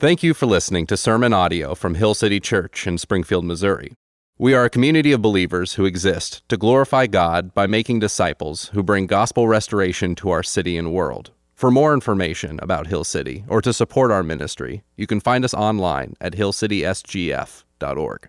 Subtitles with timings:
[0.00, 3.92] Thank you for listening to sermon audio from Hill City Church in Springfield, Missouri.
[4.38, 8.82] We are a community of believers who exist to glorify God by making disciples who
[8.82, 11.32] bring gospel restoration to our city and world.
[11.54, 15.52] For more information about Hill City or to support our ministry, you can find us
[15.52, 18.28] online at hillcitysgf.org.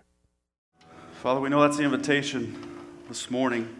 [1.22, 3.74] Father, we know that's the invitation this morning.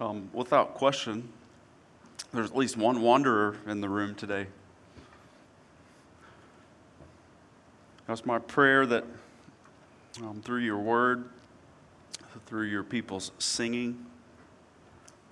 [0.00, 1.30] Um, without question,
[2.32, 4.46] there's at least one wanderer in the room today.
[8.06, 9.04] That's my prayer that
[10.20, 11.28] um, through your word,
[12.46, 14.06] through your people's singing,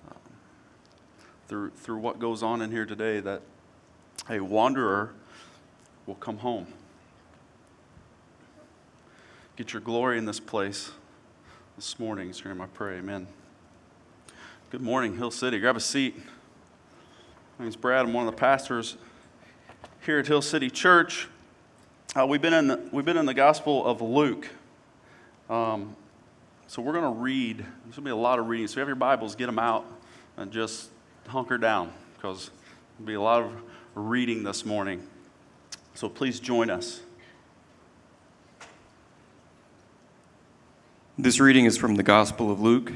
[0.09, 0.17] um,
[1.47, 3.41] through, through what goes on in here today, that
[4.29, 5.11] a wanderer
[6.05, 6.67] will come home.
[9.55, 10.91] Get your glory in this place
[11.75, 12.29] this morning.
[12.29, 12.97] It's your name I pray.
[12.97, 13.27] Amen.
[14.69, 15.59] Good morning, Hill City.
[15.59, 16.15] Grab a seat.
[17.59, 18.05] My name's Brad.
[18.05, 18.95] I'm one of the pastors
[20.05, 21.27] here at Hill City Church.
[22.17, 24.47] Uh, we've, been in the, we've been in the Gospel of Luke.
[25.49, 25.93] Um,
[26.67, 27.57] so we're going to read.
[27.57, 28.65] There's going to be a lot of reading.
[28.67, 29.85] So if you have your Bibles, get them out
[30.37, 30.89] and just
[31.27, 32.49] hunker down because
[32.97, 33.51] there'll be a lot of
[33.93, 35.05] reading this morning.
[35.95, 37.01] So please join us.
[41.17, 42.93] This reading is from the Gospel of Luke,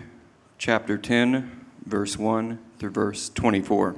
[0.58, 3.98] chapter 10, verse 1 through verse 24.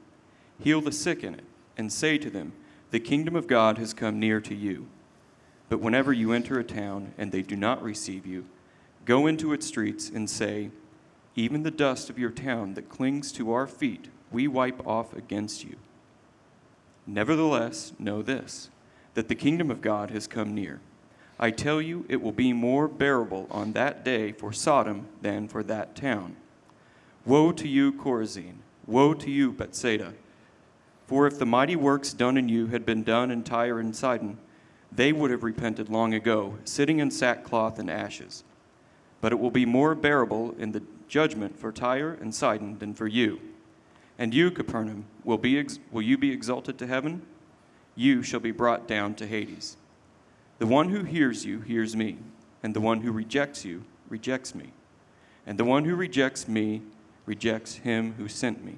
[0.61, 1.43] Heal the sick in it,
[1.75, 2.53] and say to them,
[2.91, 4.87] The kingdom of God has come near to you.
[5.69, 8.45] But whenever you enter a town and they do not receive you,
[9.05, 10.69] go into its streets and say,
[11.35, 15.63] Even the dust of your town that clings to our feet, we wipe off against
[15.63, 15.77] you.
[17.07, 18.69] Nevertheless, know this
[19.13, 20.79] that the kingdom of God has come near.
[21.37, 25.63] I tell you, it will be more bearable on that day for Sodom than for
[25.63, 26.37] that town.
[27.25, 28.57] Woe to you, Chorazin!
[28.85, 30.13] Woe to you, Bethsaida!
[31.11, 34.37] For if the mighty works done in you had been done in Tyre and Sidon,
[34.93, 38.45] they would have repented long ago, sitting in sackcloth and ashes.
[39.19, 43.07] But it will be more bearable in the judgment for Tyre and Sidon than for
[43.07, 43.41] you.
[44.17, 47.23] And you, Capernaum, will, be ex- will you be exalted to heaven?
[47.93, 49.75] You shall be brought down to Hades.
[50.59, 52.19] The one who hears you hears me,
[52.63, 54.71] and the one who rejects you rejects me.
[55.45, 56.83] And the one who rejects me
[57.25, 58.77] rejects him who sent me.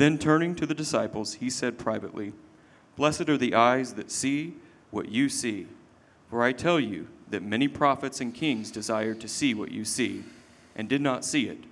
[0.00, 2.32] Then turning to the disciples, he said privately,
[2.96, 4.54] Blessed are the eyes that see
[4.90, 5.66] what you see.
[6.30, 10.24] For I tell you that many prophets and kings desired to see what you see,
[10.74, 11.64] and did not see it,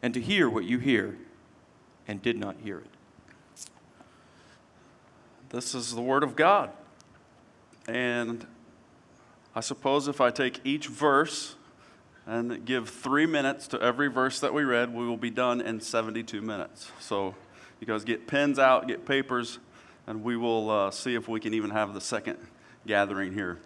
[0.00, 1.18] and to hear what you hear,
[2.06, 3.66] and did not hear it.
[5.48, 6.70] This is the Word of God.
[7.88, 8.46] And
[9.52, 11.56] I suppose if I take each verse
[12.24, 15.80] and give three minutes to every verse that we read, we will be done in
[15.80, 16.92] 72 minutes.
[17.00, 17.34] So
[17.80, 19.58] you guys get pens out, get papers,
[20.06, 22.38] and we will uh, see if we can even have the second
[22.86, 23.58] gathering here.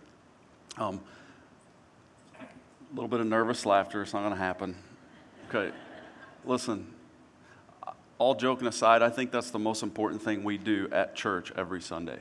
[0.76, 1.00] Um,
[2.40, 4.02] a little bit of nervous laughter.
[4.02, 4.76] It's not going to happen.
[5.48, 5.74] Okay.
[6.44, 6.86] Listen,
[8.18, 11.80] all joking aside, I think that's the most important thing we do at church every
[11.80, 12.18] Sunday.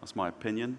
[0.00, 0.78] That's my opinion.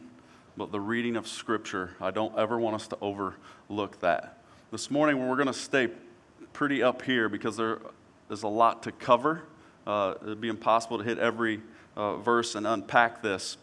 [0.58, 4.38] But the reading of Scripture, I don't ever want us to overlook that.
[4.72, 5.90] This morning, we're going to stay
[6.54, 7.80] pretty up here because there
[8.30, 9.44] is a lot to cover.
[9.86, 11.62] Uh, it'd be impossible to hit every
[11.96, 13.58] uh, verse and unpack this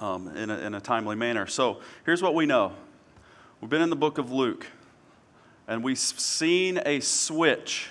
[0.00, 1.46] um, in, a, in a timely manner.
[1.46, 2.72] So here's what we know
[3.60, 4.66] We've been in the book of Luke,
[5.68, 7.88] and we've seen a switch,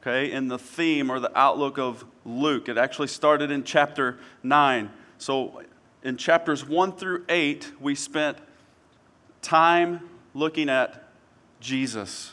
[0.00, 2.70] okay, in the theme or the outlook of Luke.
[2.70, 4.90] It actually started in chapter 9.
[5.18, 5.60] So
[6.02, 8.38] in chapters 1 through 8, we spent
[9.42, 10.00] time
[10.32, 11.04] looking at
[11.60, 12.32] Jesus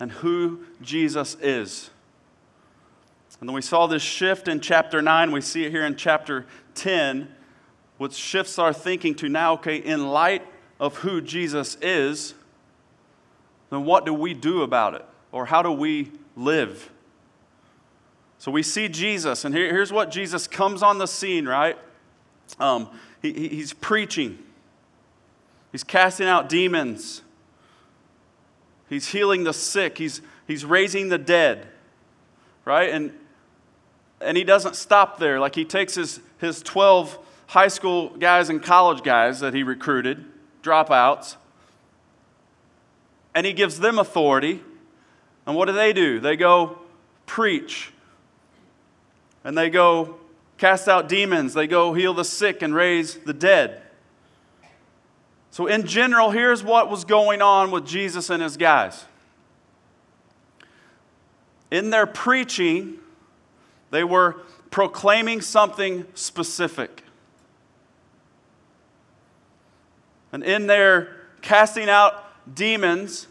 [0.00, 1.90] and who Jesus is.
[3.40, 5.30] And then we saw this shift in chapter 9.
[5.30, 7.28] We see it here in chapter 10,
[7.98, 10.42] which shifts our thinking to now, okay, in light
[10.80, 12.34] of who Jesus is,
[13.70, 15.04] then what do we do about it?
[15.32, 16.90] Or how do we live?
[18.38, 21.76] So we see Jesus, and here, here's what Jesus comes on the scene, right?
[22.60, 22.88] Um,
[23.20, 24.38] he, he's preaching,
[25.72, 27.22] he's casting out demons,
[28.88, 31.66] he's healing the sick, he's, he's raising the dead,
[32.64, 32.90] right?
[32.90, 33.12] And,
[34.20, 35.38] and he doesn't stop there.
[35.40, 37.18] Like he takes his, his 12
[37.48, 40.24] high school guys and college guys that he recruited
[40.62, 41.36] dropouts,
[43.34, 44.62] and he gives them authority.
[45.46, 46.18] And what do they do?
[46.18, 46.78] They go
[47.26, 47.92] preach,
[49.44, 50.16] and they go
[50.58, 53.82] cast out demons, they go heal the sick and raise the dead.
[55.50, 59.04] So, in general, here's what was going on with Jesus and his guys.
[61.70, 62.98] In their preaching,
[63.90, 64.36] they were
[64.70, 67.02] proclaiming something specific.
[70.32, 72.24] And in their casting out
[72.54, 73.26] demons,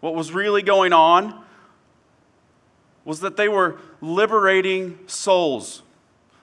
[0.00, 1.44] what was really going on
[3.04, 5.82] was that they were liberating souls,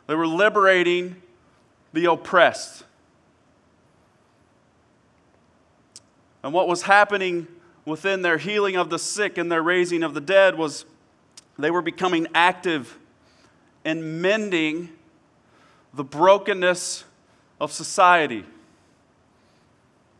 [0.07, 1.15] they were liberating
[1.93, 2.83] the oppressed.
[6.43, 7.47] And what was happening
[7.83, 10.85] within their healing of the sick and their raising of the dead was
[11.57, 12.98] they were becoming active
[13.83, 14.89] in mending
[15.93, 17.03] the brokenness
[17.59, 18.45] of society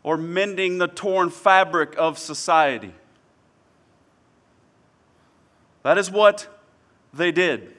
[0.04, 2.94] or mending the torn fabric of society.
[5.84, 6.48] That is what
[7.14, 7.76] they did.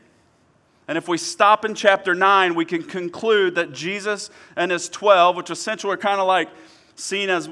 [0.89, 5.37] And if we stop in chapter 9, we can conclude that Jesus and his 12,
[5.37, 6.49] which essentially are kind of like
[6.97, 7.49] seen as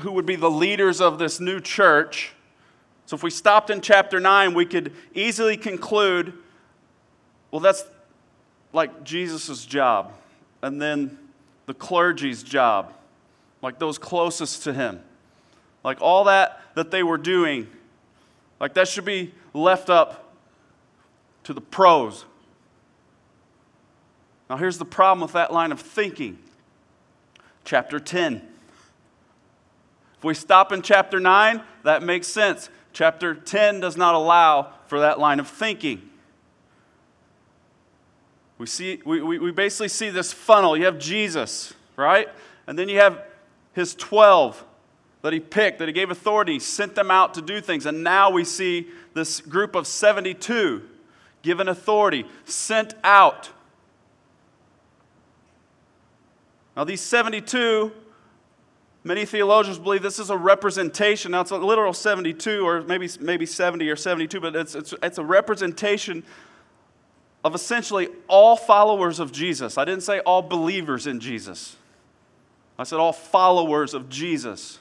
[0.00, 2.32] who would be the leaders of this new church.
[3.06, 6.34] So if we stopped in chapter 9, we could easily conclude
[7.52, 7.84] well, that's
[8.72, 10.12] like Jesus' job,
[10.62, 11.18] and then
[11.66, 12.92] the clergy's job,
[13.60, 15.00] like those closest to him.
[15.84, 17.68] Like all that that they were doing,
[18.58, 20.34] like that should be left up
[21.44, 22.24] to the pros.
[24.48, 26.38] Now, here's the problem with that line of thinking.
[27.64, 28.42] Chapter 10.
[30.18, 32.68] If we stop in chapter 9, that makes sense.
[32.92, 36.10] Chapter 10 does not allow for that line of thinking.
[38.62, 40.76] We, see, we, we, we basically see this funnel.
[40.76, 42.28] You have Jesus, right?
[42.68, 43.24] And then you have
[43.72, 44.64] his 12
[45.22, 47.86] that he picked, that he gave authority, sent them out to do things.
[47.86, 50.80] And now we see this group of 72
[51.42, 53.50] given authority, sent out.
[56.76, 57.90] Now, these 72,
[59.02, 61.32] many theologians believe this is a representation.
[61.32, 65.18] Now, it's a literal 72, or maybe, maybe 70 or 72, but it's, it's, it's
[65.18, 66.22] a representation
[67.44, 69.76] of essentially all followers of Jesus.
[69.76, 71.76] I didn't say all believers in Jesus.
[72.78, 74.78] I said, all followers of Jesus.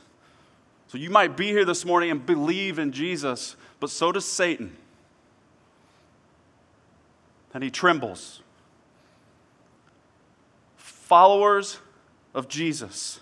[0.87, 4.75] So you might be here this morning and believe in Jesus, but so does Satan.
[7.53, 8.41] And he trembles.
[10.77, 11.79] Followers
[12.33, 13.19] of Jesus.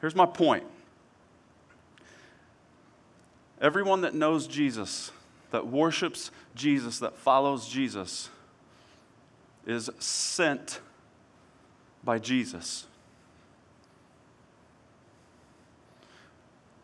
[0.00, 0.64] Here's my point
[3.60, 5.12] everyone that knows Jesus,
[5.52, 8.28] that worships Jesus, that follows Jesus,
[9.66, 10.80] is sent
[12.04, 12.86] by Jesus.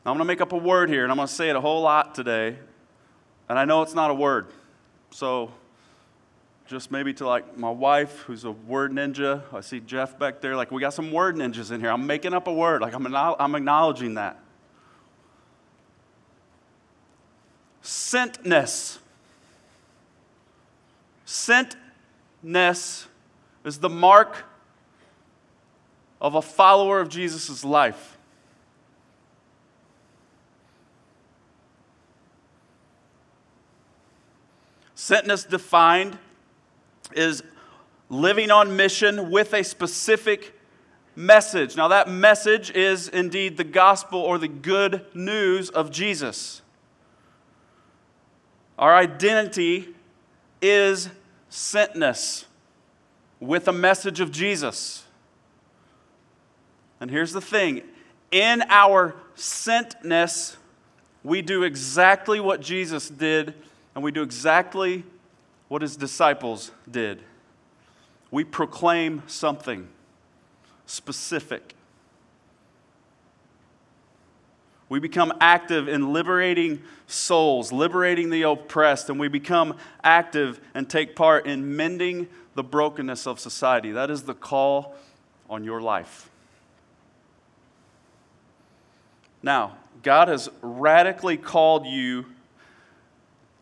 [0.06, 1.60] I'm going to make up a word here, and I'm going to say it a
[1.60, 2.56] whole lot today.
[3.48, 4.46] And I know it's not a word.
[5.10, 5.52] So,
[6.66, 9.42] just maybe to like my wife, who's a word ninja.
[9.52, 10.56] I see Jeff back there.
[10.56, 11.90] Like, we got some word ninjas in here.
[11.90, 12.80] I'm making up a word.
[12.80, 14.38] Like, I'm, I'm acknowledging that.
[17.82, 18.98] Sentness.
[21.28, 23.06] Sentness
[23.62, 24.46] is the mark
[26.22, 28.16] of a follower of Jesus' life.
[34.96, 36.18] Sentness defined
[37.12, 37.42] is
[38.08, 40.58] living on mission with a specific
[41.14, 41.76] message.
[41.76, 46.62] Now, that message is indeed the gospel or the good news of Jesus.
[48.78, 49.94] Our identity
[50.62, 51.10] is
[51.50, 52.44] sentness
[53.40, 55.04] with a message of Jesus.
[57.00, 57.82] And here's the thing
[58.30, 60.56] in our sentness,
[61.22, 63.54] we do exactly what Jesus did,
[63.94, 65.04] and we do exactly
[65.68, 67.22] what his disciples did.
[68.30, 69.88] We proclaim something
[70.86, 71.74] specific.
[74.88, 81.14] We become active in liberating souls, liberating the oppressed, and we become active and take
[81.14, 83.92] part in mending the brokenness of society.
[83.92, 84.94] That is the call
[85.50, 86.30] on your life.
[89.42, 92.26] Now, God has radically called you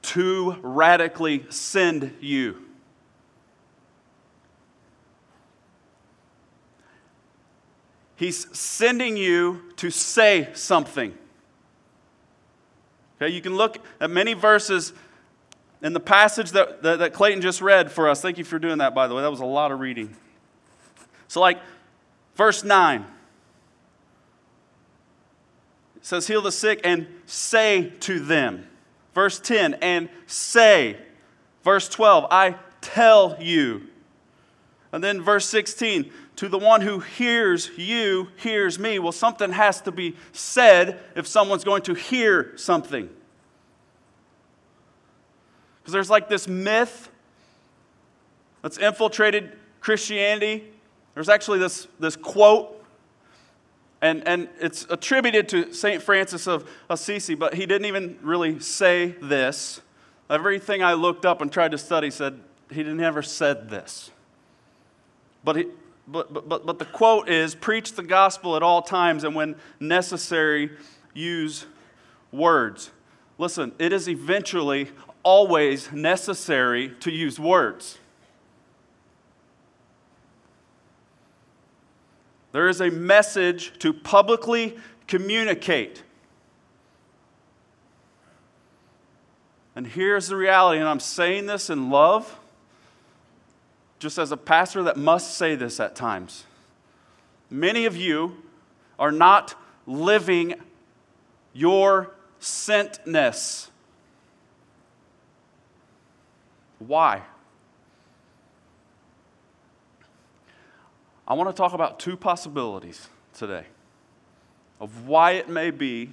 [0.02, 2.66] to radically send you.
[8.17, 11.17] He's sending you to say something.
[13.21, 14.93] Okay, you can look at many verses
[15.83, 18.21] in the passage that, that, that, Clayton just read for us.
[18.23, 19.23] Thank you for doing that, by the way.
[19.23, 20.17] That was a lot of reading.
[21.29, 21.59] So, like,
[22.35, 23.07] verse 9
[25.97, 28.67] it says, Heal the sick and say to them.
[29.15, 30.99] Verse 10, and say.
[31.65, 33.89] Verse 12, I tell you.
[34.93, 38.99] And then verse 16, to the one who hears you, hears me.
[38.99, 43.09] Well, something has to be said if someone's going to hear something.
[45.81, 47.11] Because there's like this myth
[48.61, 50.64] that's infiltrated Christianity.
[51.14, 52.85] There's actually this, this quote,
[54.02, 56.02] and, and it's attributed to St.
[56.02, 59.81] Francis of Assisi, but he didn't even really say this.
[60.28, 62.40] Everything I looked up and tried to study said
[62.71, 64.11] he never said this.
[65.45, 65.66] But he,
[66.09, 70.71] but, but, but the quote is preach the gospel at all times and when necessary,
[71.15, 71.67] use
[72.31, 72.91] words.
[73.39, 74.91] Listen, it is eventually
[75.23, 77.99] always necessary to use words.
[82.53, 86.03] There is a message to publicly communicate.
[89.75, 92.39] And here's the reality, and I'm saying this in love
[93.99, 96.45] just as a pastor that must say this at times.
[97.50, 98.43] Many of you
[98.99, 99.55] are not
[99.87, 100.55] living
[101.53, 103.69] your sentness.
[106.79, 107.23] Why?
[111.26, 113.65] I want to talk about two possibilities today
[114.81, 116.11] of why it may be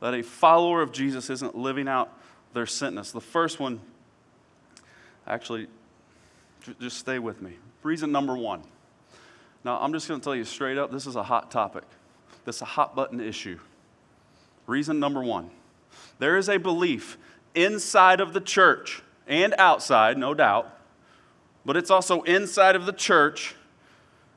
[0.00, 2.12] that a follower of Jesus isn't living out
[2.52, 3.12] their sentness.
[3.12, 3.80] The first one,
[5.26, 5.68] actually,
[6.80, 7.52] just stay with me.
[7.82, 8.62] Reason number one.
[9.64, 11.84] Now, I'm just going to tell you straight up this is a hot topic,
[12.44, 13.58] this is a hot button issue.
[14.66, 15.50] Reason number one
[16.18, 17.18] there is a belief
[17.54, 20.72] inside of the church and outside, no doubt,
[21.64, 23.54] but it's also inside of the church.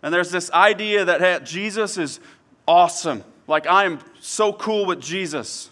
[0.01, 2.19] And there's this idea that hey, Jesus is
[2.67, 3.23] awesome.
[3.47, 5.69] Like, I am so cool with Jesus.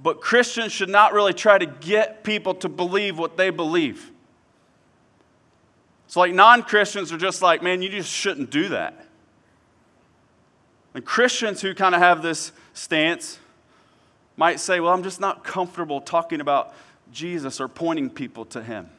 [0.00, 4.11] But Christians should not really try to get people to believe what they believe.
[6.12, 9.06] So, like, non Christians are just like, man, you just shouldn't do that.
[10.92, 13.38] And Christians who kind of have this stance
[14.36, 16.74] might say, well, I'm just not comfortable talking about
[17.14, 18.90] Jesus or pointing people to him.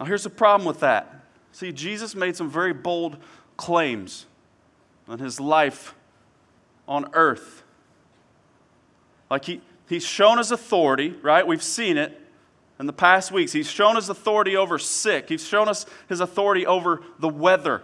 [0.00, 1.26] Now, here's the problem with that.
[1.52, 3.18] See, Jesus made some very bold
[3.58, 4.24] claims
[5.08, 5.94] on his life
[6.88, 7.64] on earth.
[9.28, 11.46] Like, he, he's shown his authority, right?
[11.46, 12.22] We've seen it
[12.78, 13.52] in the past weeks.
[13.52, 17.82] He's shown his authority over sick, he's shown us his authority over the weather,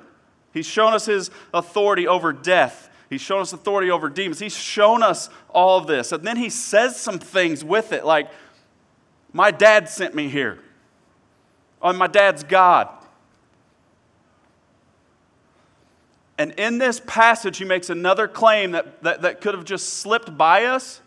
[0.53, 2.89] he's shown us his authority over death.
[3.09, 4.39] He's shown us authority over demons.
[4.39, 6.13] He's shown us all of this.
[6.13, 8.31] And then he says some things with it, like,
[9.33, 10.61] My dad sent me here.
[11.83, 12.89] Oh, my dad's God.
[16.39, 20.39] And in this passage, he makes another claim that, that, that could have just slipped
[20.39, 21.01] by us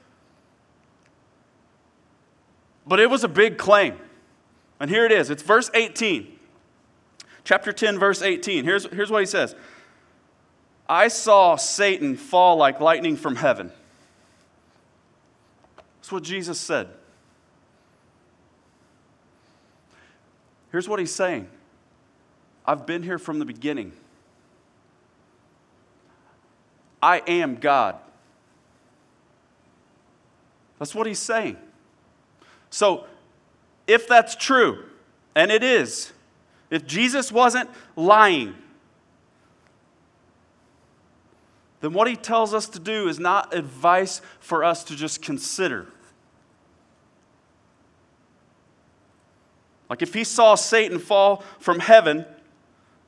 [2.85, 3.97] but it was a big claim.
[4.79, 6.39] And here it is it's verse 18.
[7.43, 8.63] Chapter 10, verse 18.
[8.63, 9.55] Here's, here's what he says
[10.87, 13.71] I saw Satan fall like lightning from heaven.
[15.97, 16.89] That's what Jesus said.
[20.71, 21.47] Here's what he's saying
[22.65, 23.93] I've been here from the beginning.
[27.01, 27.97] I am God.
[30.79, 31.57] That's what he's saying.
[32.73, 33.05] So,
[33.85, 34.85] if that's true,
[35.35, 36.11] and it is,
[36.71, 38.55] if Jesus wasn't lying,
[41.81, 45.85] then what he tells us to do is not advice for us to just consider.
[49.87, 52.25] Like if he saw Satan fall from heaven,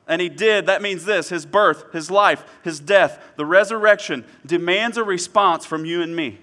[0.06, 4.96] and he did, that means this his birth, his life, his death, the resurrection demands
[4.96, 6.38] a response from you and me.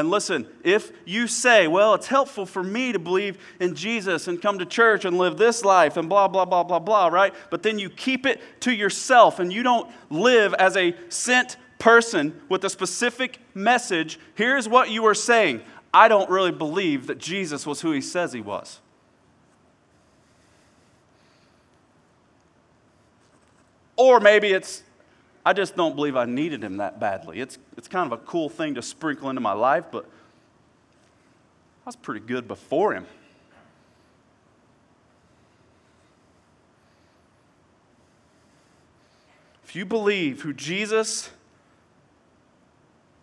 [0.00, 4.40] And listen, if you say, well, it's helpful for me to believe in Jesus and
[4.40, 7.34] come to church and live this life and blah, blah, blah, blah, blah, right?
[7.50, 12.40] But then you keep it to yourself and you don't live as a sent person
[12.48, 15.60] with a specific message, here's what you are saying
[15.92, 18.80] I don't really believe that Jesus was who he says he was.
[23.96, 24.82] Or maybe it's,
[25.44, 27.40] I just don't believe I needed him that badly.
[27.40, 31.96] It's, it's kind of a cool thing to sprinkle into my life, but I was
[31.96, 33.06] pretty good before him.
[39.64, 41.30] If you believe who Jesus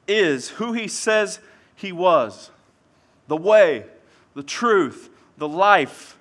[0.08, 1.40] is, who he says
[1.76, 2.52] he was,
[3.28, 3.86] the way,
[4.34, 6.17] the truth, the life,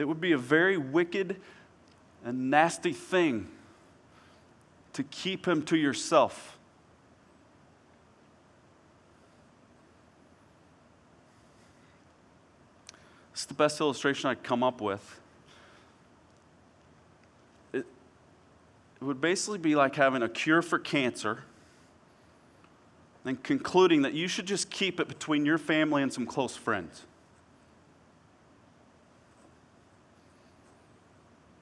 [0.00, 1.36] It would be a very wicked
[2.24, 3.48] and nasty thing
[4.94, 6.58] to keep him to yourself.
[13.32, 15.20] It's the best illustration I could come up with.
[17.74, 17.86] It,
[19.00, 21.44] it would basically be like having a cure for cancer
[23.26, 27.04] and concluding that you should just keep it between your family and some close friends.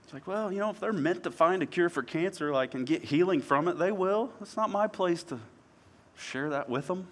[0.09, 2.73] It's like, well, you know, if they're meant to find a cure for cancer, like,
[2.73, 4.33] and get healing from it, they will.
[4.41, 5.39] It's not my place to
[6.17, 7.09] share that with them.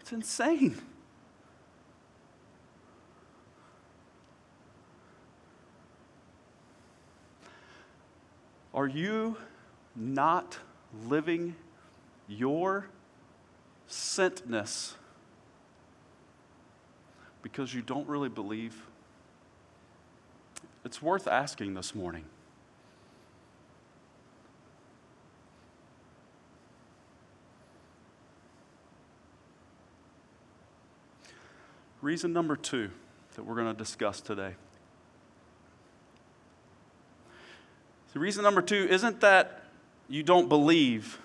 [0.00, 0.76] It's insane.
[8.74, 9.36] Are you
[9.94, 10.58] not
[11.06, 11.54] living
[12.26, 12.88] your
[13.88, 14.94] sentness
[17.40, 18.87] because you don't really believe
[20.88, 22.24] it's worth asking this morning.
[32.00, 32.88] Reason number two
[33.34, 34.54] that we're going to discuss today.
[38.14, 39.64] The reason number two isn't that
[40.08, 41.18] you don't believe,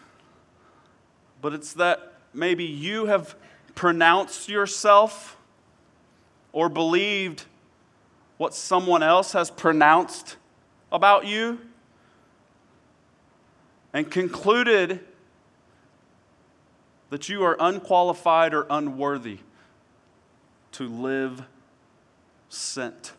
[1.41, 3.38] but it's that maybe you have
[3.76, 5.38] pronounced yourself
[6.52, 7.45] or believed
[8.38, 10.38] what someone else has pronounced
[10.91, 11.60] about you
[13.93, 15.00] and concluded
[17.10, 19.39] that you are unqualified or unworthy
[20.72, 21.43] to live
[22.50, 23.13] sent.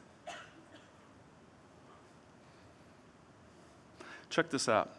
[4.30, 4.90] Check this out.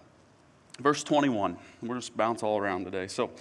[0.80, 1.58] Verse 21.
[1.82, 3.08] We're just bounce all around today.
[3.08, 3.32] So,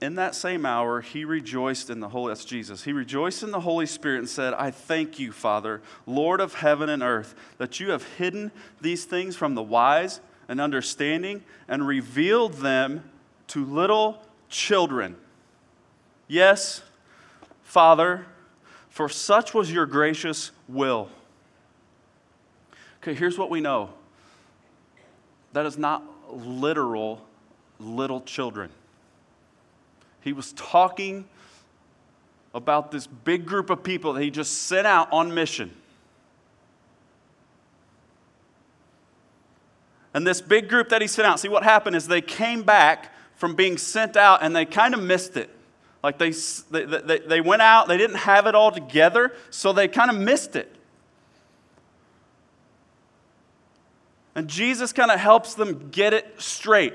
[0.00, 2.84] in that same hour, he rejoiced in the Holy, that's Jesus.
[2.84, 6.88] He rejoiced in the Holy Spirit and said, I thank you, Father, Lord of heaven
[6.88, 12.54] and earth, that you have hidden these things from the wise and understanding and revealed
[12.54, 13.10] them
[13.48, 15.16] to little children.
[16.28, 16.82] Yes,
[17.62, 18.26] Father,
[18.88, 21.08] for such was your gracious will.
[23.02, 23.90] Okay, here's what we know
[25.54, 27.24] that is not literal
[27.80, 28.70] little children.
[30.20, 31.26] He was talking
[32.54, 35.74] about this big group of people that he just sent out on mission.
[40.14, 43.14] And this big group that he sent out, see what happened is they came back
[43.36, 45.50] from being sent out and they kind of missed it.
[46.02, 50.10] Like they, they, they went out, they didn't have it all together, so they kind
[50.10, 50.74] of missed it.
[54.34, 56.94] And Jesus kind of helps them get it straight.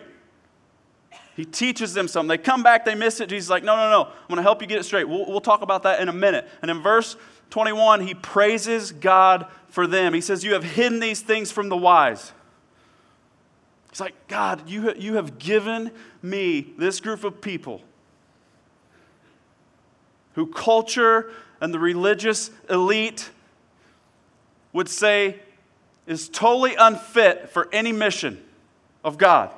[1.36, 2.28] He teaches them something.
[2.28, 3.30] They come back, they miss it.
[3.30, 4.04] Jesus is like, no, no, no.
[4.06, 5.10] I'm going to help you get it straight.
[5.10, 6.48] We'll, we'll talk about that in a minute.
[6.62, 7.16] And in verse
[7.50, 10.14] 21, he praises God for them.
[10.14, 12.32] He says, You have hidden these things from the wise.
[13.90, 15.92] He's like, God, you, you have given
[16.22, 17.82] me this group of people
[20.34, 23.30] who culture and the religious elite
[24.72, 25.40] would say
[26.08, 28.44] is totally unfit for any mission
[29.04, 29.54] of God.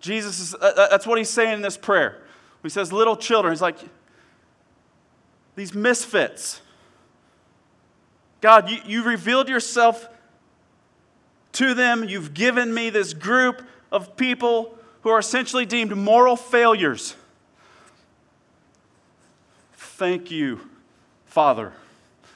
[0.00, 2.22] Jesus is, uh, that's what he's saying in this prayer.
[2.62, 3.52] He says, little children.
[3.52, 3.78] He's like,
[5.56, 6.60] these misfits.
[8.40, 10.08] God, you, you revealed yourself
[11.52, 12.04] to them.
[12.04, 17.16] You've given me this group of people who are essentially deemed moral failures.
[19.74, 20.60] Thank you,
[21.26, 21.72] Father.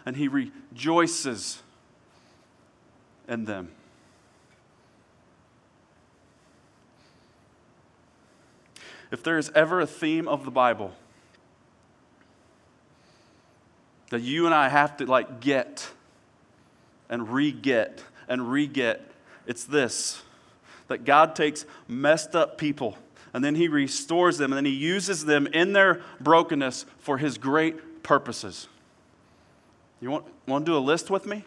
[0.04, 1.62] And he rejoices
[3.26, 3.70] in them.
[9.14, 10.92] If there is ever a theme of the Bible
[14.10, 15.88] that you and I have to like get
[17.08, 19.08] and re get and re get,
[19.46, 20.20] it's this
[20.88, 22.98] that God takes messed up people
[23.32, 27.38] and then he restores them and then he uses them in their brokenness for his
[27.38, 28.66] great purposes.
[30.00, 31.44] You want, want to do a list with me?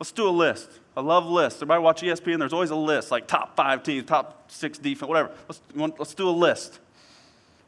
[0.00, 0.68] Let's do a list.
[0.96, 1.58] I love lists.
[1.58, 5.30] Everybody watch ESPN, there's always a list, like top five teams, top six defense, whatever.
[5.48, 5.60] Let's,
[5.96, 6.80] let's do a list.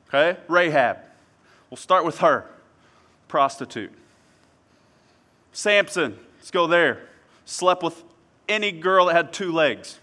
[0.09, 0.38] Okay?
[0.49, 0.99] Rahab.
[1.71, 2.47] We'll start with her.
[3.29, 3.92] Prostitute.
[5.53, 6.19] Samson.
[6.38, 7.09] Let's go there.
[7.45, 8.03] Slept with
[8.49, 9.99] any girl that had two legs.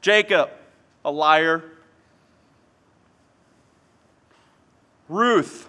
[0.00, 0.50] Jacob,
[1.04, 1.64] a liar.
[5.08, 5.68] Ruth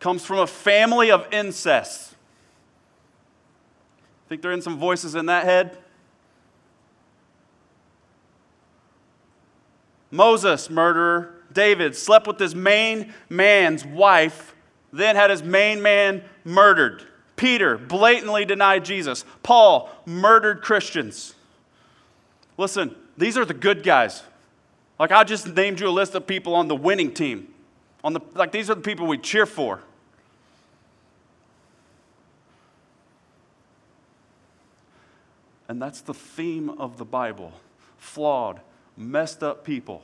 [0.00, 2.14] comes from a family of incest.
[4.28, 5.78] Think there are in some voices in that head?
[10.10, 11.34] Moses, murderer.
[11.52, 14.54] David slept with his main man's wife,
[14.92, 17.04] then had his main man murdered.
[17.36, 19.24] Peter blatantly denied Jesus.
[19.42, 21.34] Paul murdered Christians.
[22.56, 24.22] Listen, these are the good guys.
[24.98, 27.54] Like I just named you a list of people on the winning team.
[28.02, 29.80] On the like these are the people we cheer for.
[35.68, 37.52] And that's the theme of the Bible.
[37.98, 38.60] Flawed,
[38.98, 40.02] messed up people,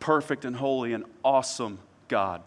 [0.00, 2.42] perfect and holy and awesome God.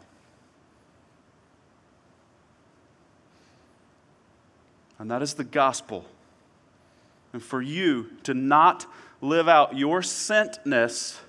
[4.98, 6.06] And that is the gospel.
[7.34, 8.86] And for you to not
[9.22, 11.20] live out your sentness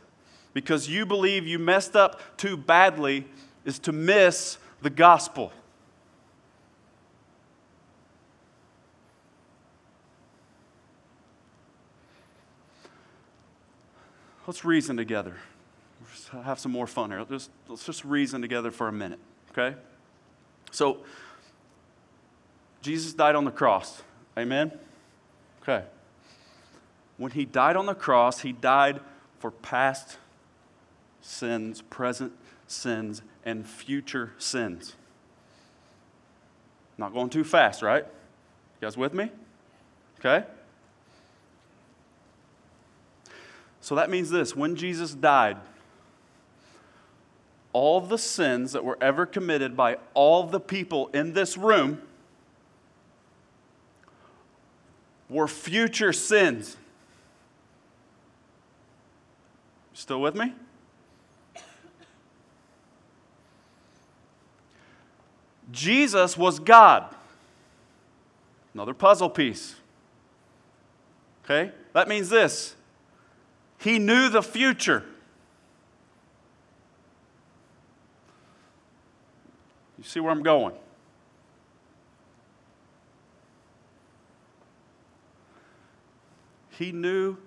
[0.55, 3.27] because you believe you messed up too badly
[3.65, 5.53] is to miss the gospel.
[14.47, 15.35] Let's reason together.
[16.01, 17.25] Let's have some more fun here.
[17.29, 19.19] Let's let's just reason together for a minute,
[19.51, 19.77] okay?
[20.71, 20.99] So,
[22.83, 24.03] Jesus died on the cross.
[24.39, 24.73] Amen?
[25.63, 25.85] Okay.
[27.17, 29.01] When he died on the cross, he died
[29.39, 30.19] for past
[31.21, 32.33] sins, present
[32.67, 34.95] sins, and future sins.
[36.99, 38.05] Not going too fast, right?
[38.05, 39.31] You guys with me?
[40.21, 40.47] Okay?
[43.87, 45.59] So that means this when Jesus died,
[47.73, 52.03] all the sins that were ever committed by all the people in this room
[55.31, 56.77] were future sins.
[59.93, 60.53] Still with me?
[65.71, 67.15] Jesus was God.
[68.75, 69.77] Another puzzle piece.
[71.45, 71.71] Okay?
[71.93, 72.76] That means this
[73.79, 75.05] he knew the future.
[79.99, 80.75] You see where I'm going?
[86.71, 87.39] He knew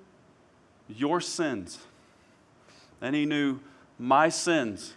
[0.88, 1.80] your sins,
[3.00, 3.60] and He knew
[4.00, 4.96] my sins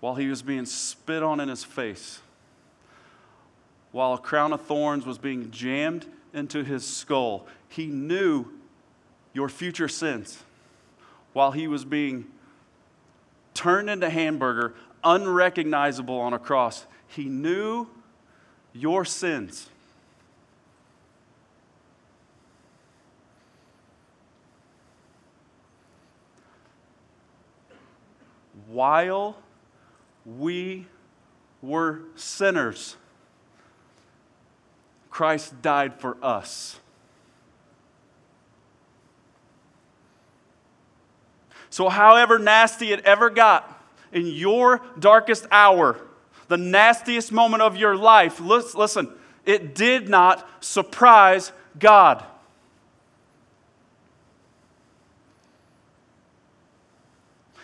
[0.00, 2.20] while He was being spit on in His face,
[3.92, 7.46] while a crown of thorns was being jammed into His skull.
[7.68, 8.46] He knew
[9.34, 10.42] your future sins
[11.34, 12.24] while he was being
[13.52, 16.86] turned into hamburger, unrecognizable on a cross.
[17.08, 17.88] He knew
[18.72, 19.68] your sins.
[28.68, 29.36] While
[30.24, 30.86] we
[31.62, 32.96] were sinners,
[35.10, 36.80] Christ died for us.
[41.74, 45.98] So, however nasty it ever got in your darkest hour,
[46.46, 49.10] the nastiest moment of your life, listen,
[49.44, 52.24] it did not surprise God.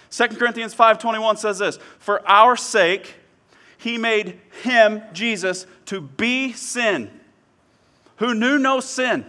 [0.09, 3.15] Second Corinthians 5:21 says this, "For our sake
[3.79, 7.21] he made him Jesus to be sin
[8.17, 9.25] who knew no sin,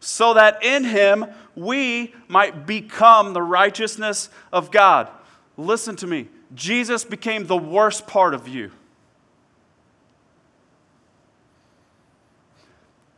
[0.00, 5.08] so that in him we might become the righteousness of God.
[5.56, 6.28] Listen to me.
[6.54, 8.70] Jesus became the worst part of you.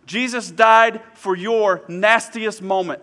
[0.07, 3.01] Jesus died for your nastiest moment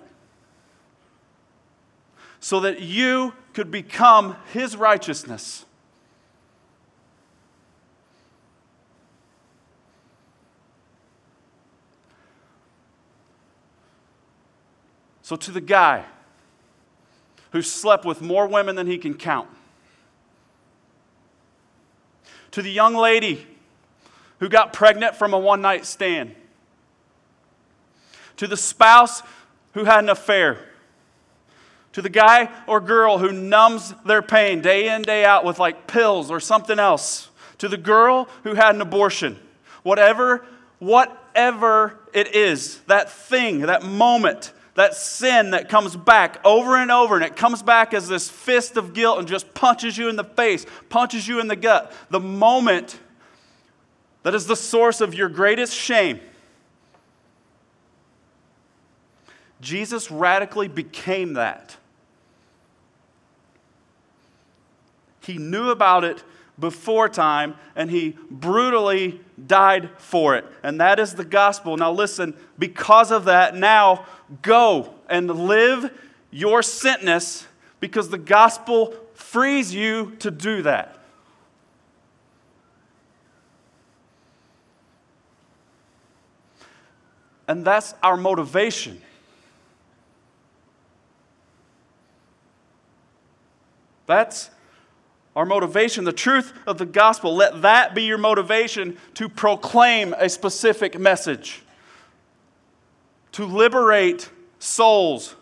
[2.41, 5.65] so that you could become his righteousness.
[15.27, 16.05] So, to the guy
[17.51, 19.49] who slept with more women than he can count,
[22.51, 23.45] to the young lady
[24.39, 26.33] who got pregnant from a one night stand,
[28.37, 29.21] to the spouse
[29.73, 30.59] who had an affair,
[31.91, 35.87] to the guy or girl who numbs their pain day in, day out with like
[35.87, 39.37] pills or something else, to the girl who had an abortion,
[39.83, 40.45] whatever,
[40.79, 47.15] whatever it is, that thing, that moment that sin that comes back over and over,
[47.15, 50.23] and it comes back as this fist of guilt and just punches you in the
[50.23, 51.91] face, punches you in the gut.
[52.11, 52.99] The moment
[54.21, 56.19] that is the source of your greatest shame.
[59.61, 61.75] Jesus radically became that.
[65.21, 66.23] He knew about it
[66.60, 70.46] before time and he brutally died for it.
[70.63, 71.78] And that is the gospel.
[71.78, 74.06] Now, listen, because of that, now
[74.41, 75.91] go and live
[76.32, 77.46] your sentness
[77.80, 80.98] because the gospel frees you to do that.
[87.48, 89.02] And that's our motivation.
[94.06, 94.50] That's
[95.38, 100.28] our motivation, the truth of the gospel, let that be your motivation to proclaim a
[100.30, 101.62] specific message,
[103.34, 105.36] to liberate souls,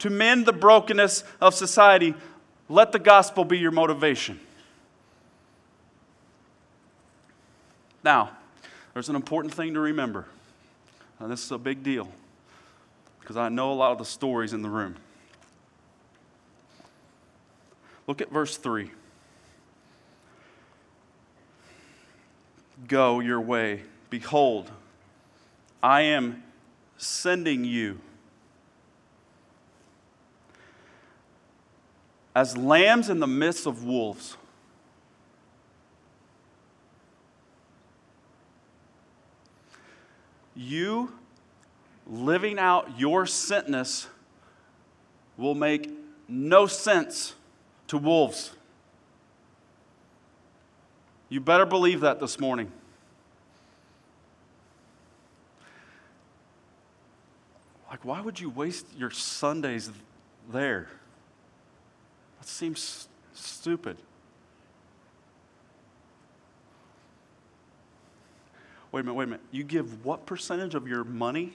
[0.00, 2.12] to mend the brokenness of society.
[2.68, 4.40] Let the gospel be your motivation.
[8.02, 8.30] Now,
[8.94, 10.26] there's an important thing to remember.
[11.20, 12.08] And this is a big deal
[13.20, 14.96] because I know a lot of the stories in the room.
[18.08, 18.90] Look at verse 3.
[22.86, 23.82] Go your way.
[24.08, 24.70] Behold,
[25.82, 26.42] I am
[26.96, 28.00] sending you
[32.34, 34.36] as lambs in the midst of wolves.
[40.54, 41.12] You
[42.06, 44.06] living out your sentness
[45.36, 45.90] will make
[46.28, 47.34] no sense
[47.88, 48.52] to wolves.
[51.30, 52.70] You better believe that this morning.
[57.88, 59.90] Like, why would you waste your Sundays
[60.52, 60.88] there?
[62.40, 63.96] That seems stupid.
[68.92, 69.40] Wait a minute, wait a minute.
[69.52, 71.52] You give what percentage of your money?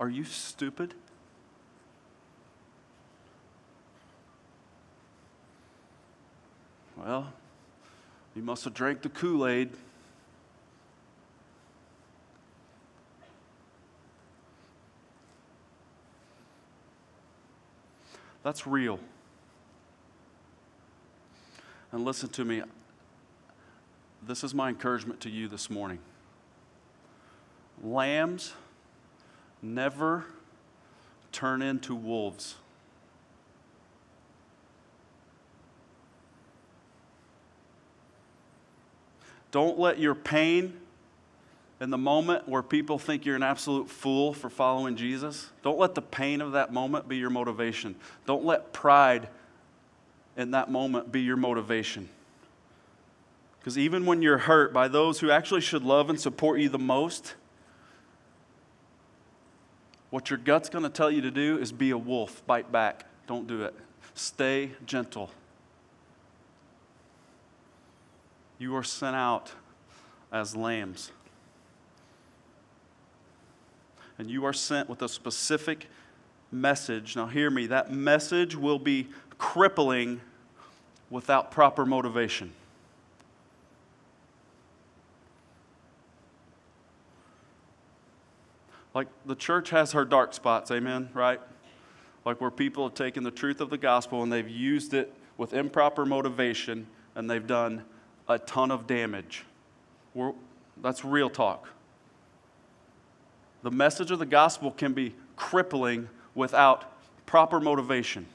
[0.00, 0.94] Are you stupid?
[6.96, 7.32] Well,
[8.34, 9.70] you must have drank the Kool Aid.
[18.42, 18.98] That's real.
[21.92, 22.62] And listen to me.
[24.22, 25.98] This is my encouragement to you this morning.
[27.82, 28.52] Lambs
[29.62, 30.24] never
[31.32, 32.56] turn into wolves.
[39.50, 40.80] Don't let your pain
[41.80, 45.94] in the moment where people think you're an absolute fool for following Jesus, don't let
[45.94, 47.94] the pain of that moment be your motivation.
[48.26, 49.28] Don't let pride
[50.36, 52.08] in that moment be your motivation.
[53.58, 56.78] Because even when you're hurt by those who actually should love and support you the
[56.78, 57.34] most,
[60.10, 63.06] what your gut's going to tell you to do is be a wolf, bite back.
[63.26, 63.74] Don't do it.
[64.14, 65.30] Stay gentle.
[68.60, 69.52] You are sent out
[70.30, 71.12] as lambs.
[74.18, 75.88] And you are sent with a specific
[76.52, 77.16] message.
[77.16, 80.20] Now, hear me, that message will be crippling
[81.08, 82.52] without proper motivation.
[88.92, 91.40] Like the church has her dark spots, amen, right?
[92.26, 95.54] Like where people have taken the truth of the gospel and they've used it with
[95.54, 97.84] improper motivation and they've done
[98.30, 99.44] a ton of damage.
[100.14, 100.32] We're,
[100.80, 101.68] that's real talk.
[103.62, 106.92] the message of the gospel can be crippling without
[107.26, 108.26] proper motivation.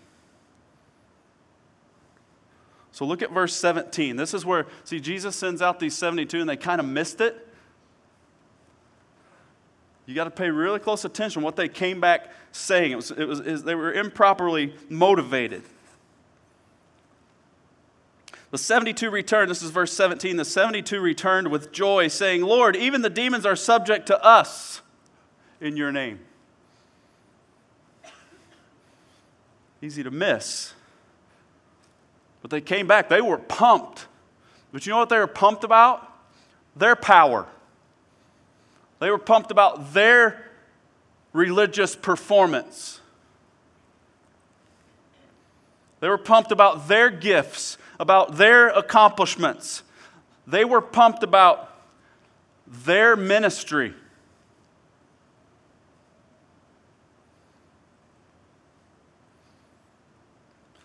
[2.92, 4.16] So look at verse 17.
[4.16, 7.48] This is where, see, Jesus sends out these 72 and they kind of missed it.
[10.06, 12.92] You got to pay really close attention what they came back saying.
[12.92, 15.64] It was, it was, it, they were improperly motivated.
[18.52, 20.38] The 72 returned, this is verse 17.
[20.38, 24.82] The 72 returned with joy, saying, Lord, even the demons are subject to us
[25.60, 26.20] in your name.
[29.82, 30.74] Easy to miss.
[32.42, 34.08] But they came back, they were pumped.
[34.72, 36.12] But you know what they were pumped about?
[36.76, 37.48] Their power.
[39.00, 40.52] They were pumped about their
[41.34, 43.02] religious performance.
[46.00, 49.84] They were pumped about their gifts, about their accomplishments.
[50.48, 51.70] They were pumped about
[52.68, 53.94] their ministry.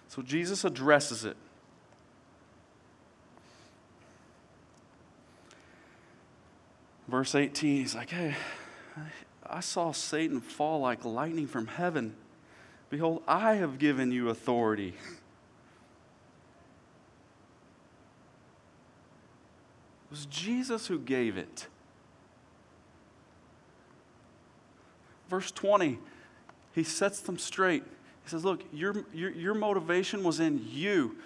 [0.09, 1.37] So Jesus addresses it.
[7.07, 8.37] Verse 18, he's like, Hey,
[9.45, 12.15] I saw Satan fall like lightning from heaven.
[12.89, 14.95] Behold, I have given you authority.
[20.11, 21.69] Was Jesus who gave it.
[25.29, 25.99] Verse 20,
[26.75, 27.85] he sets them straight.
[28.25, 31.17] He says, Look, your, your, your motivation was in you.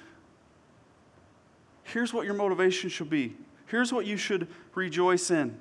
[1.85, 3.35] Here's what your motivation should be.
[3.66, 5.59] Here's what you should rejoice in.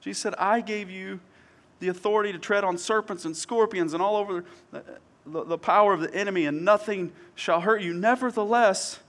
[0.00, 1.20] Jesus said, I gave you
[1.78, 4.82] the authority to tread on serpents and scorpions and all over the,
[5.26, 7.94] the, the, power of the enemy, and nothing shall hurt you.
[7.94, 9.00] Nevertheless,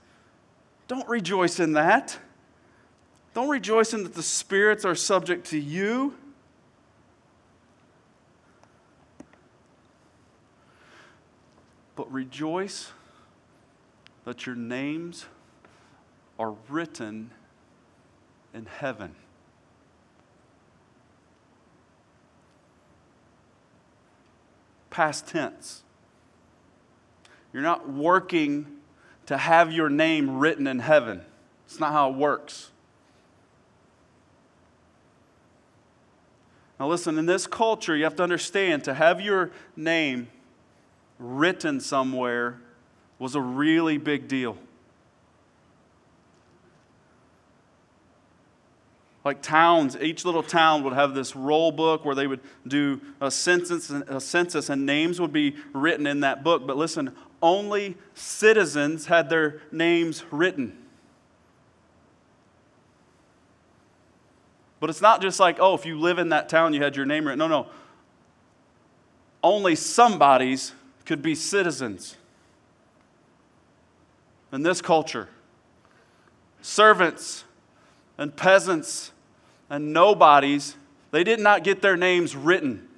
[0.88, 2.18] don't rejoice in that.
[3.34, 6.14] Don't rejoice in that the spirits are subject to you.
[11.96, 12.92] But rejoice
[14.24, 15.26] that your names
[16.38, 17.30] are written
[18.52, 19.14] in heaven.
[24.92, 25.82] past tense.
[27.52, 28.66] You're not working
[29.26, 31.22] to have your name written in heaven.
[31.66, 32.71] It's not how it works.
[36.82, 40.26] Now, listen, in this culture, you have to understand to have your name
[41.20, 42.58] written somewhere
[43.20, 44.56] was a really big deal.
[49.24, 53.30] like towns, each little town would have this roll book where they would do a
[53.30, 56.66] census, a census and names would be written in that book.
[56.66, 60.81] But listen, only citizens had their names written.
[64.82, 67.06] But it's not just like, oh, if you live in that town, you had your
[67.06, 67.38] name written.
[67.38, 67.68] No, no.
[69.40, 70.72] Only somebody's
[71.04, 72.16] could be citizens
[74.52, 75.28] in this culture.
[76.62, 77.44] Servants
[78.18, 79.12] and peasants
[79.70, 80.74] and nobodies,
[81.12, 82.88] they did not get their names written.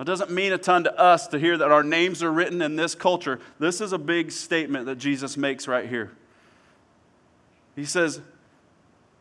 [0.00, 2.74] It doesn't mean a ton to us to hear that our names are written in
[2.74, 3.38] this culture.
[3.60, 6.10] This is a big statement that Jesus makes right here.
[7.76, 8.20] He says,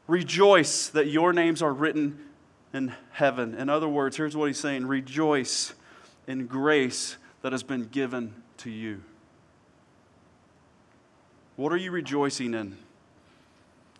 [0.07, 2.19] Rejoice that your names are written
[2.73, 3.55] in heaven.
[3.55, 5.73] In other words, here's what he's saying Rejoice
[6.27, 9.01] in grace that has been given to you.
[11.55, 12.77] What are you rejoicing in?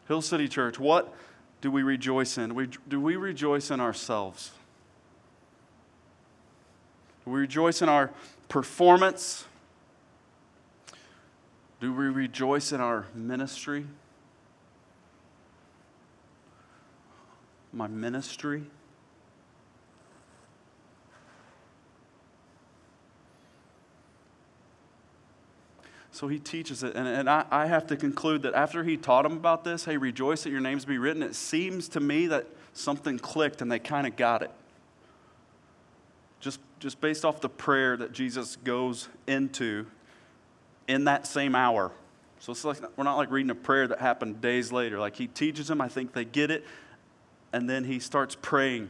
[0.08, 1.13] Hill City Church, what
[1.62, 2.54] do we rejoice in?
[2.54, 4.52] We, do we rejoice in ourselves?
[7.24, 8.12] Do we rejoice in our
[8.50, 9.46] performance?
[11.80, 13.86] Do we rejoice in our ministry?
[17.76, 18.64] My ministry?
[26.12, 26.96] So he teaches it.
[26.96, 29.98] And, and I, I have to conclude that after he taught them about this, hey,
[29.98, 33.80] rejoice that your names be written, it seems to me that something clicked and they
[33.80, 34.52] kind of got it.
[36.40, 39.86] Just, just based off the prayer that Jesus goes into
[40.88, 41.92] in that same hour.
[42.40, 45.00] So it's like we're not like reading a prayer that happened days later.
[45.00, 46.63] Like he teaches them, I think they get it,
[47.56, 48.89] and then he starts praying.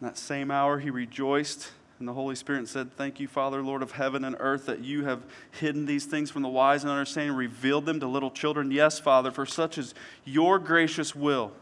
[0.00, 1.68] In that same hour, he rejoiced
[1.98, 5.04] and the Holy Spirit said, Thank you, Father, Lord of heaven and earth, that you
[5.04, 8.70] have hidden these things from the wise and understanding, revealed them to little children.
[8.70, 9.92] Yes, Father, for such is
[10.24, 11.52] your gracious will.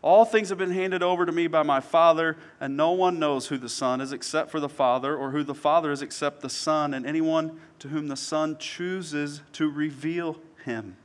[0.00, 3.48] All things have been handed over to me by my Father, and no one knows
[3.48, 6.50] who the Son is except for the Father, or who the Father is except the
[6.50, 10.96] Son, and anyone to whom the Son chooses to reveal him.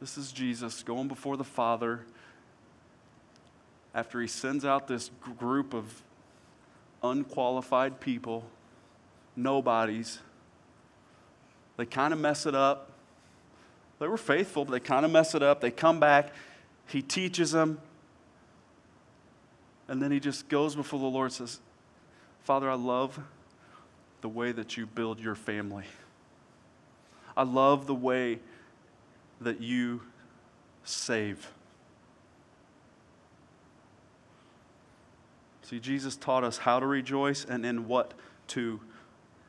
[0.00, 2.00] This is Jesus going before the Father
[3.94, 6.02] after he sends out this group of
[7.02, 8.44] unqualified people,
[9.34, 10.20] nobodies.
[11.76, 12.92] They kind of mess it up.
[13.98, 15.60] They were faithful, but they kind of mess it up.
[15.60, 16.32] They come back.
[16.86, 17.80] He teaches them.
[19.88, 21.60] And then he just goes before the Lord and says,
[22.44, 23.18] Father, I love
[24.20, 25.84] the way that you build your family.
[27.36, 28.38] I love the way
[29.40, 30.02] that you
[30.84, 31.52] save.
[35.62, 38.14] See, Jesus taught us how to rejoice and in what
[38.48, 38.80] to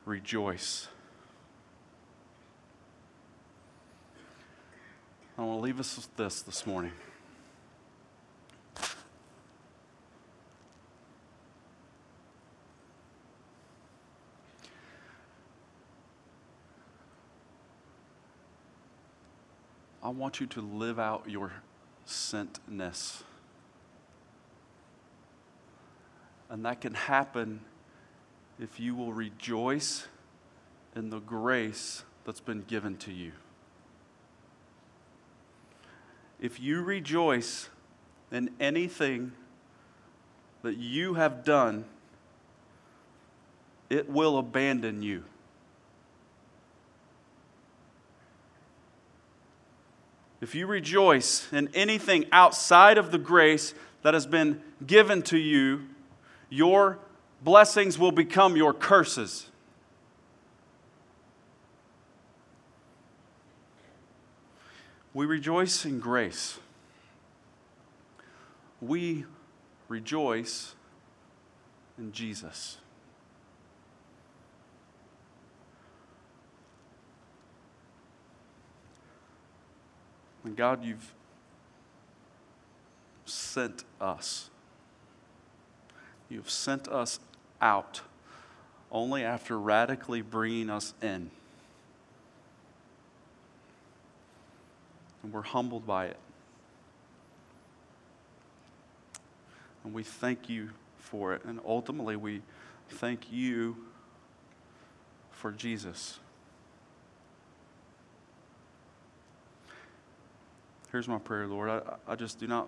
[0.06, 0.88] rejoice.
[5.38, 6.92] I want to leave us with this this morning.
[20.10, 21.52] I want you to live out your
[22.08, 23.22] sentness.
[26.50, 27.60] And that can happen
[28.60, 30.08] if you will rejoice
[30.96, 33.34] in the grace that's been given to you.
[36.42, 37.70] If you rejoice
[38.32, 39.34] in anything
[40.64, 41.86] that you have done,
[43.92, 45.26] it will abandon you.
[50.42, 53.74] If you rejoice in anything outside of the grace
[54.04, 55.82] that has been given to you,
[56.50, 57.00] your
[57.42, 59.48] blessings will become your curses.
[65.14, 66.60] We rejoice in grace.
[68.82, 69.26] We
[69.90, 70.76] rejoice
[71.98, 72.78] in Jesus.
[80.44, 81.14] And God, you've
[83.26, 84.50] sent us.
[86.30, 87.20] You've sent us
[87.62, 88.02] out
[88.92, 91.30] only after radically bringing us in.
[95.22, 96.18] And we're humbled by it.
[99.84, 101.44] And we thank you for it.
[101.46, 102.42] And ultimately, we
[102.90, 103.76] thank you
[105.32, 106.20] for Jesus.
[110.92, 111.70] Here's my prayer, Lord.
[111.70, 112.68] I, I just do not,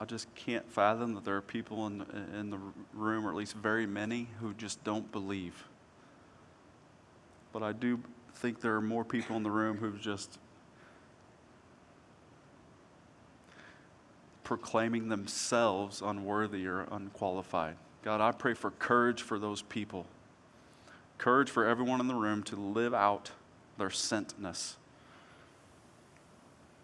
[0.00, 2.02] I just can't fathom that there are people in,
[2.38, 2.58] in the
[2.92, 5.64] room, or at least very many, who just don't believe.
[7.52, 8.00] But I do
[8.34, 10.38] think there are more people in the room who've just
[14.42, 17.76] proclaiming themselves unworthy or unqualified.
[18.02, 20.06] God, I pray for courage for those people.
[21.18, 23.30] Courage for everyone in the room to live out
[23.78, 24.74] their sentness.